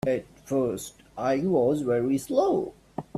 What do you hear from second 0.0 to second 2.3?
At first I was very